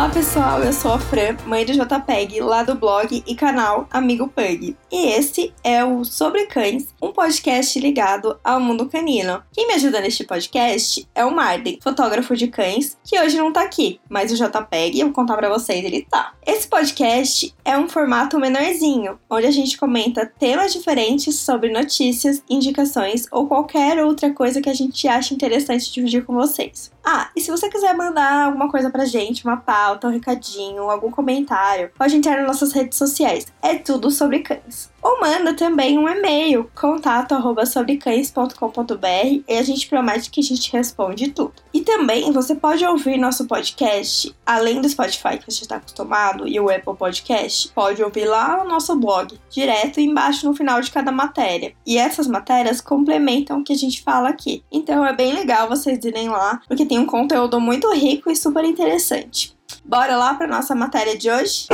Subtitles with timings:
[0.00, 4.28] Olá pessoal, eu sou a Fran, mãe do JPEG, lá do blog e canal Amigo
[4.28, 4.74] Pug.
[4.90, 9.42] E esse é o Sobre Cães, um podcast ligado ao mundo canino.
[9.52, 13.60] Quem me ajuda neste podcast é o Marden, fotógrafo de cães, que hoje não tá
[13.60, 16.32] aqui, mas o JPEG, eu vou contar pra vocês, ele tá.
[16.46, 23.26] Esse podcast é um formato menorzinho, onde a gente comenta temas diferentes sobre notícias, indicações
[23.30, 26.90] ou qualquer outra coisa que a gente acha interessante dividir com vocês.
[27.04, 31.10] Ah, e se você quiser mandar alguma coisa pra gente, uma pauta, um recadinho, algum
[31.10, 33.46] comentário, pode entrar nas nossas redes sociais.
[33.62, 34.90] É tudo sobre cães.
[35.02, 40.70] Ou manda também um e-mail, contato arroba sobrecães.com.br e a gente promete que a gente
[40.72, 41.54] responde tudo.
[41.72, 46.60] E também você pode ouvir nosso podcast, além do Spotify que você está acostumado e
[46.60, 51.10] o Apple Podcast, pode ouvir lá no nosso blog, direto embaixo no final de cada
[51.10, 51.72] matéria.
[51.86, 54.62] E essas matérias complementam o que a gente fala aqui.
[54.70, 58.64] Então é bem legal vocês irem lá, porque tem um conteúdo muito rico e super
[58.64, 59.58] interessante.
[59.84, 61.66] Bora lá para nossa matéria de hoje?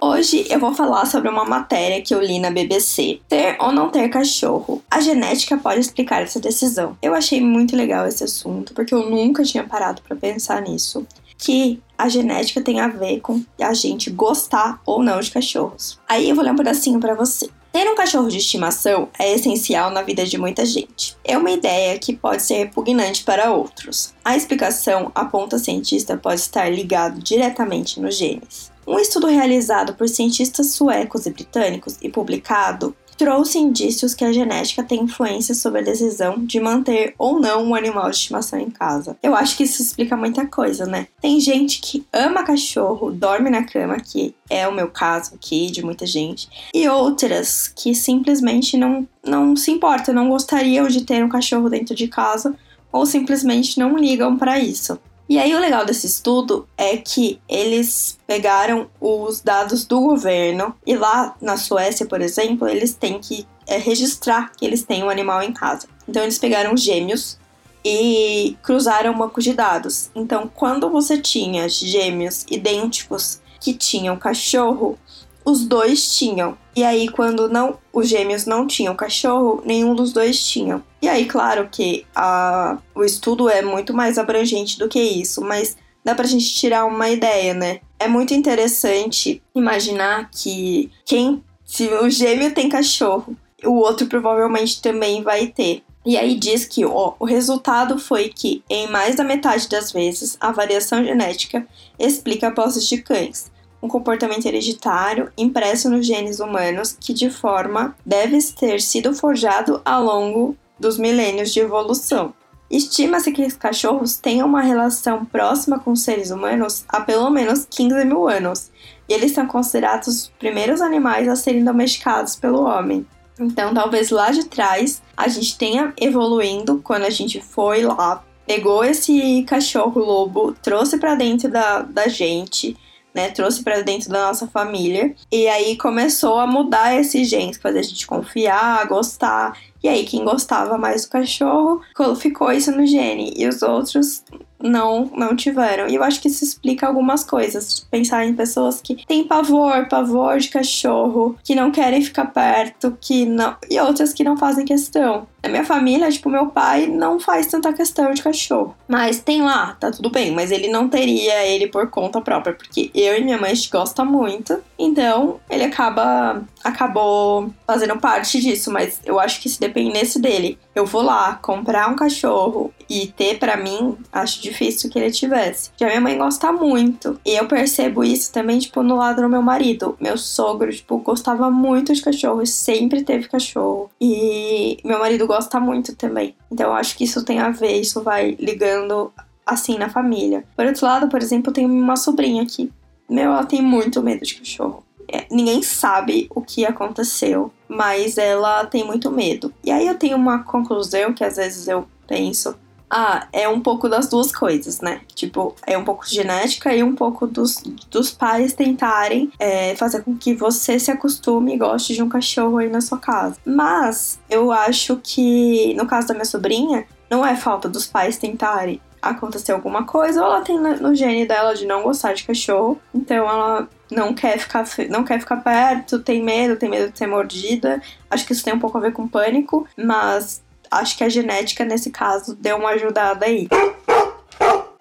[0.00, 3.88] Hoje eu vou falar sobre uma matéria que eu li na BBC: Ter ou não
[3.88, 4.82] ter cachorro.
[4.90, 6.96] A genética pode explicar essa decisão.
[7.00, 11.06] Eu achei muito legal esse assunto porque eu nunca tinha parado para pensar nisso.
[11.38, 15.98] Que a genética tem a ver com a gente gostar ou não de cachorros.
[16.08, 17.48] Aí eu vou ler um pedacinho para você.
[17.72, 21.16] Ter um cachorro de estimação é essencial na vida de muita gente.
[21.24, 24.12] É uma ideia que pode ser repugnante para outros.
[24.22, 28.70] A explicação, aponta cientista, pode estar ligado diretamente nos genes.
[28.86, 34.82] Um estudo realizado por cientistas suecos e britânicos e publicado trouxe indícios que a genética
[34.82, 39.16] tem influência sobre a decisão de manter ou não um animal de estimação em casa.
[39.22, 41.06] Eu acho que isso explica muita coisa, né?
[41.20, 45.84] Tem gente que ama cachorro, dorme na cama, que é o meu caso aqui, de
[45.84, 51.28] muita gente, e outras que simplesmente não, não se importam, não gostariam de ter um
[51.28, 52.56] cachorro dentro de casa
[52.90, 54.98] ou simplesmente não ligam para isso.
[55.32, 60.94] E aí o legal desse estudo é que eles pegaram os dados do governo e
[60.94, 65.42] lá na Suécia, por exemplo, eles têm que é, registrar que eles têm um animal
[65.42, 65.88] em casa.
[66.06, 67.38] Então eles pegaram gêmeos
[67.82, 70.10] e cruzaram um banco de dados.
[70.14, 74.98] Então, quando você tinha gêmeos idênticos que tinham cachorro,
[75.44, 76.56] os dois tinham.
[76.74, 80.82] E aí, quando não os gêmeos não tinham cachorro, nenhum dos dois tinham.
[81.00, 85.76] E aí, claro que a, o estudo é muito mais abrangente do que isso, mas
[86.04, 87.80] dá pra gente tirar uma ideia, né?
[87.98, 91.42] É muito interessante imaginar que quem.
[91.64, 95.82] Se o gêmeo tem cachorro, o outro provavelmente também vai ter.
[96.04, 100.36] E aí diz que ó, o resultado foi que, em mais da metade das vezes,
[100.40, 101.66] a variação genética
[101.98, 103.51] explica a posse de cães
[103.82, 110.04] um comportamento hereditário impresso nos genes humanos que, de forma, deve ter sido forjado ao
[110.04, 112.32] longo dos milênios de evolução.
[112.70, 117.66] Estima-se que os cachorros tenham uma relação próxima com os seres humanos há pelo menos
[117.68, 118.70] 15 mil anos,
[119.06, 123.06] e eles são considerados os primeiros animais a serem domesticados pelo homem.
[123.38, 128.82] Então, talvez lá de trás a gente tenha evoluindo quando a gente foi lá, pegou
[128.84, 132.76] esse cachorro lobo, trouxe para dentro da, da gente,
[133.14, 135.14] né, trouxe para dentro da nossa família.
[135.30, 139.56] E aí começou a mudar esses genes, fazer a gente confiar, gostar.
[139.82, 141.82] E aí quem gostava mais do cachorro
[142.16, 144.22] ficou isso no gene e os outros
[144.62, 145.88] não não tiveram.
[145.88, 147.80] E eu acho que isso explica algumas coisas.
[147.90, 153.26] Pensar em pessoas que têm pavor, pavor de cachorro, que não querem ficar perto, que
[153.26, 155.26] não e outras que não fazem questão.
[155.42, 158.76] Na minha família, tipo, meu pai não faz tanta questão de cachorro.
[158.86, 162.90] Mas tem lá, tá tudo bem, mas ele não teria ele por conta própria, porque
[162.94, 164.62] eu e minha mãe a gente gosta muito.
[164.78, 170.86] Então, ele acaba acabou fazendo parte disso, mas eu acho que se dependesse dele, eu
[170.86, 175.70] vou lá comprar um cachorro e ter para mim, acho difícil que ele tivesse.
[175.76, 179.42] Já minha mãe gosta muito, e eu percebo isso também tipo no lado do meu
[179.42, 179.96] marido.
[180.00, 183.90] Meu sogro, tipo, gostava muito de cachorro, sempre teve cachorro.
[184.00, 186.36] E meu marido gosta muito também.
[186.50, 189.10] Então eu acho que isso tem a ver, isso vai ligando
[189.46, 190.44] assim na família.
[190.54, 192.70] Por outro lado, por exemplo, eu tenho uma sobrinha aqui.
[193.08, 194.84] Meu, ela tem muito medo de cachorro.
[195.08, 199.52] É, ninguém sabe o que aconteceu, mas ela tem muito medo.
[199.64, 202.54] E aí eu tenho uma conclusão que às vezes eu penso,
[202.94, 205.00] ah, é um pouco das duas coisas, né?
[205.14, 210.14] Tipo, é um pouco genética e um pouco dos, dos pais tentarem é, fazer com
[210.14, 213.38] que você se acostume e goste de um cachorro aí na sua casa.
[213.46, 218.78] Mas eu acho que, no caso da minha sobrinha, não é falta dos pais tentarem
[219.00, 223.28] acontecer alguma coisa, ou ela tem no gene dela de não gostar de cachorro, então
[223.28, 227.80] ela não quer ficar não quer ficar perto, tem medo, tem medo de ser mordida.
[228.10, 230.42] Acho que isso tem um pouco a ver com pânico, mas
[230.72, 233.48] acho que a genética nesse caso deu uma ajudada aí.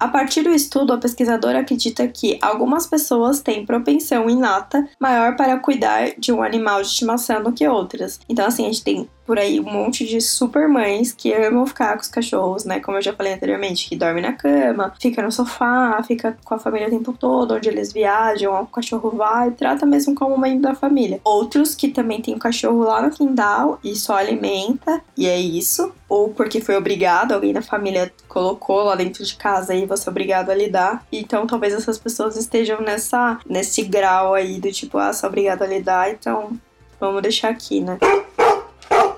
[0.01, 5.59] A partir do estudo, a pesquisadora acredita que algumas pessoas têm propensão inata maior para
[5.59, 8.19] cuidar de um animal de estimação do que outras.
[8.27, 11.93] Então, assim, a gente tem por aí um monte de super mães que amam ficar
[11.93, 12.79] com os cachorros, né?
[12.79, 16.59] Como eu já falei anteriormente, que dorme na cama, fica no sofá, fica com a
[16.59, 20.75] família o tempo todo, onde eles viajam, o cachorro vai, trata mesmo como membro da
[20.75, 21.21] família.
[21.23, 25.93] Outros que também tem o cachorro lá no quintal e só alimenta, e é isso.
[26.11, 30.11] Ou porque foi obrigado, alguém da família colocou lá dentro de casa e você é
[30.11, 31.07] obrigado a lidar.
[31.09, 35.65] Então talvez essas pessoas estejam nessa, nesse grau aí do tipo, ah, sou obrigado a
[35.65, 36.59] lidar, então
[36.99, 37.97] vamos deixar aqui, né?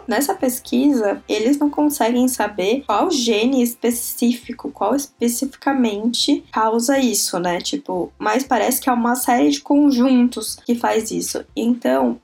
[0.07, 7.60] Nessa pesquisa, eles não conseguem saber qual gene específico, qual especificamente causa isso, né?
[7.60, 11.44] Tipo, mas parece que é uma série de conjuntos que faz isso.
[11.56, 12.19] Então,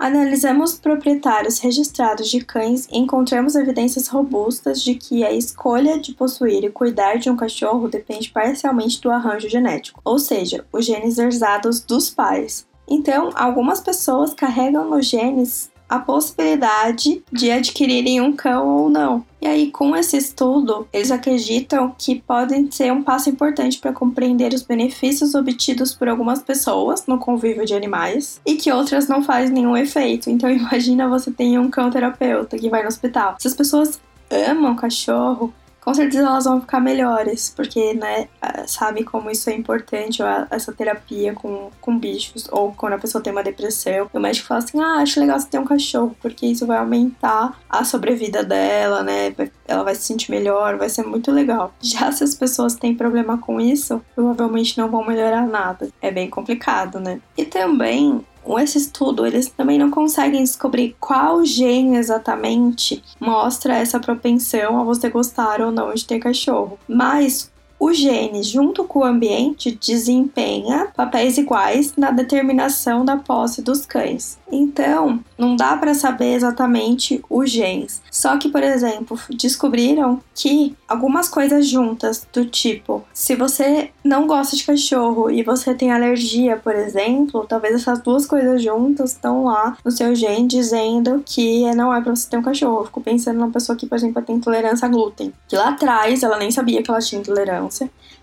[0.00, 6.64] Analisamos proprietários registrados de cães e encontramos evidências robustas de que a escolha de possuir
[6.64, 11.80] e cuidar de um cachorro depende parcialmente do arranjo genético, ou seja, os genes herdados
[11.80, 12.66] dos pais.
[12.88, 19.24] Então, algumas pessoas carregam nos genes a possibilidade de adquirirem um cão ou não.
[19.42, 24.54] E aí, com esse estudo, eles acreditam que podem ser um passo importante para compreender
[24.54, 29.52] os benefícios obtidos por algumas pessoas no convívio de animais e que outras não fazem
[29.52, 30.30] nenhum efeito.
[30.30, 33.34] Então, imagina você tem um cão terapeuta que vai no hospital.
[33.40, 34.00] Se as pessoas
[34.30, 35.52] amam cachorro,
[35.82, 38.28] com certeza elas vão ficar melhores, porque, né,
[38.66, 43.32] sabe como isso é importante, essa terapia com, com bichos, ou quando a pessoa tem
[43.32, 46.66] uma depressão, o médico fala assim, ah, acho legal você ter um cachorro, porque isso
[46.66, 49.34] vai aumentar a sobrevida dela, né,
[49.66, 51.72] ela vai se sentir melhor, vai ser muito legal.
[51.80, 55.88] Já se as pessoas têm problema com isso, provavelmente não vão melhorar nada.
[56.02, 57.20] É bem complicado, né?
[57.36, 64.00] E também com esse estudo, eles também não conseguem descobrir qual gene exatamente mostra essa
[64.00, 66.78] propensão a você gostar ou não de ter cachorro.
[66.88, 67.50] Mas
[67.80, 74.38] o gene, junto com o ambiente, desempenha papéis iguais na determinação da posse dos cães.
[74.52, 78.02] Então, não dá para saber exatamente os genes.
[78.10, 84.56] Só que, por exemplo, descobriram que algumas coisas juntas, do tipo, se você não gosta
[84.56, 89.78] de cachorro e você tem alergia, por exemplo, talvez essas duas coisas juntas estão lá
[89.84, 92.80] no seu gene dizendo que não é para você ter um cachorro.
[92.80, 95.32] Eu fico pensando numa pessoa que, por exemplo, tem intolerância a glúten.
[95.48, 97.69] Que lá atrás ela nem sabia que ela tinha intolerância,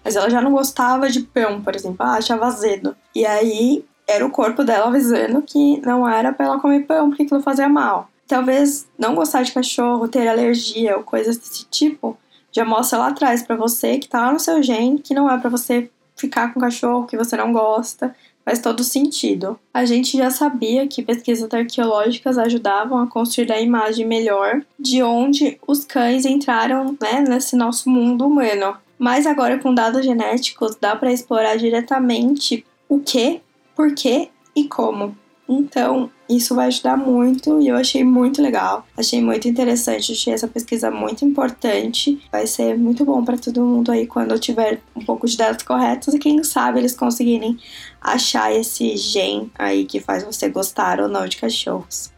[0.03, 2.95] mas ela já não gostava de pão, por exemplo, ah, achava azedo.
[3.13, 7.23] E aí era o corpo dela avisando que não era para ela comer pão porque
[7.23, 8.09] aquilo fazia mal.
[8.25, 12.17] Talvez não gostar de cachorro, ter alergia ou coisas desse tipo,
[12.51, 15.37] já mostra lá atrás para você que tá lá no seu gene que não é
[15.37, 18.15] para você ficar com cachorro que você não gosta.
[18.43, 19.59] Faz todo sentido.
[19.73, 25.59] A gente já sabia que pesquisas arqueológicas ajudavam a construir a imagem melhor de onde
[25.67, 28.77] os cães entraram né, nesse nosso mundo humano.
[28.97, 33.41] Mas agora com dados genéticos dá para explorar diretamente o que
[33.75, 35.15] por quê e como.
[35.49, 40.47] Então, isso vai ajudar muito e eu achei muito legal, achei muito interessante, achei essa
[40.47, 42.21] pesquisa muito importante.
[42.29, 45.63] Vai ser muito bom para todo mundo aí quando eu tiver um pouco de dados
[45.63, 47.57] corretos e quem sabe eles conseguirem
[48.01, 52.11] achar esse gen aí que faz você gostar ou não de cachorros.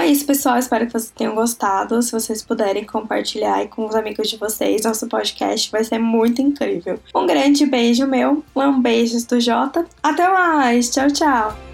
[0.00, 0.58] É isso, pessoal.
[0.58, 2.02] Espero que vocês tenham gostado.
[2.02, 6.98] Se vocês puderem compartilhar com os amigos de vocês, nosso podcast vai ser muito incrível.
[7.14, 9.84] Um grande beijo meu, um beijo do Jota.
[10.02, 10.90] Até mais.
[10.90, 11.69] Tchau, tchau.